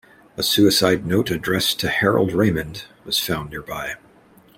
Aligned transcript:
A 0.35 0.41
suicide 0.41 1.05
note 1.05 1.29
addressed 1.29 1.79
to 1.81 1.87
Harald 1.87 2.31
Ramond 2.31 2.85
was 3.05 3.19
found 3.19 3.51
nearby. 3.51 3.97